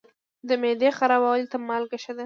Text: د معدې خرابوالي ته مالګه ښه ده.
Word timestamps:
د 0.47 0.49
معدې 0.61 0.89
خرابوالي 0.97 1.45
ته 1.51 1.57
مالګه 1.67 1.97
ښه 2.03 2.13
ده. 2.15 2.19